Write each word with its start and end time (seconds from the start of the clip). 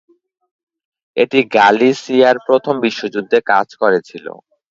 এটি 1.17 1.39
গালিসিয়ায় 1.55 2.39
প্রথম 2.47 2.75
বিশ্বযুদ্ধে 2.85 3.37
কাজ 3.51 3.67
করেছিল। 3.81 4.25